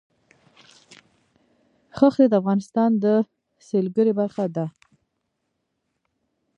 [1.97, 3.05] ښتې د افغانستان د
[3.67, 4.65] سیلګرۍ برخه ده.